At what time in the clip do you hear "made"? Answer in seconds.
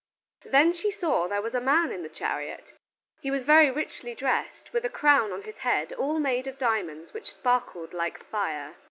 6.17-6.47